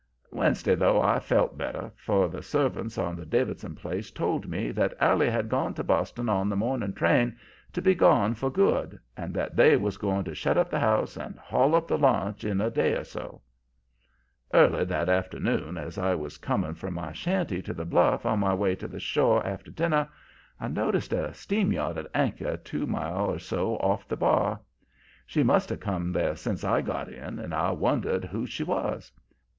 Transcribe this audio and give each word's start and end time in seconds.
Wednesday, 0.31 0.73
though, 0.73 0.99
I 0.99 1.19
felt 1.19 1.59
better, 1.59 1.91
for 1.95 2.27
the 2.27 2.41
servants 2.41 2.97
on 2.97 3.15
the 3.15 3.23
Davidson 3.23 3.75
place 3.75 4.09
told 4.09 4.47
me 4.47 4.71
that 4.71 4.95
Allie 4.99 5.29
had 5.29 5.47
gone 5.47 5.75
to 5.75 5.83
Boston 5.83 6.27
on 6.27 6.49
the 6.49 6.55
morning 6.55 6.93
train 6.93 7.37
to 7.71 7.83
be 7.83 7.93
gone 7.93 8.33
for 8.33 8.49
good, 8.49 8.99
and 9.15 9.31
that 9.35 9.55
they 9.55 9.77
was 9.77 9.97
going 9.97 10.23
to 10.23 10.33
shut 10.33 10.57
up 10.57 10.71
the 10.71 10.79
house 10.79 11.17
and 11.17 11.37
haul 11.37 11.75
up 11.75 11.87
the 11.87 11.99
launch 11.99 12.43
in 12.43 12.59
a 12.61 12.71
day 12.71 12.95
or 12.95 13.03
so. 13.03 13.41
"Early 14.51 14.85
that 14.85 15.07
afternoon, 15.07 15.77
as 15.77 15.99
I 15.99 16.15
was 16.15 16.39
coming 16.39 16.73
from 16.73 16.95
my 16.95 17.11
shanty 17.11 17.61
to 17.61 17.71
the 17.71 17.85
bluff 17.85 18.25
on 18.25 18.39
my 18.39 18.55
way 18.55 18.73
to 18.77 18.87
the 18.87 18.99
shore 18.99 19.45
after 19.45 19.69
dinner, 19.69 20.09
I 20.59 20.67
noticed 20.67 21.13
a 21.13 21.31
steam 21.35 21.71
yacht 21.73 21.99
at 21.99 22.09
anchor 22.15 22.57
two 22.57 22.87
mile 22.87 23.29
or 23.29 23.37
so 23.37 23.75
off 23.75 24.07
the 24.07 24.17
bar. 24.17 24.61
She 25.27 25.43
must 25.43 25.69
have 25.69 25.79
come 25.81 26.11
there 26.11 26.35
sence 26.35 26.63
I 26.63 26.81
got 26.81 27.07
in, 27.07 27.37
and 27.37 27.53
I 27.53 27.69
wondered 27.69 28.25
whose 28.25 28.49
she 28.49 28.63
was. 28.63 29.11